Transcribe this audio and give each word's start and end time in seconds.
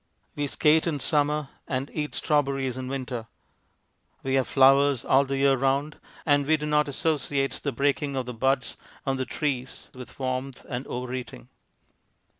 We 0.35 0.47
skate 0.47 0.87
in 0.87 0.99
summer 0.99 1.49
and 1.67 1.91
eat 1.93 2.15
strawberries 2.15 2.75
in 2.75 2.87
winter. 2.87 3.27
We 4.23 4.33
have 4.33 4.47
flowers 4.47 5.05
all 5.05 5.25
the 5.25 5.37
year 5.37 5.55
round, 5.55 5.99
and 6.25 6.47
we 6.47 6.57
do 6.57 6.65
not 6.65 6.87
associate 6.87 7.59
the 7.61 7.71
break 7.71 8.01
ing 8.01 8.15
of 8.15 8.25
the 8.25 8.33
buds 8.33 8.77
on 9.05 9.17
the 9.17 9.25
trees 9.25 9.89
with 9.93 10.17
warmth 10.17 10.65
and 10.67 10.87
over 10.87 11.13
eating. 11.13 11.49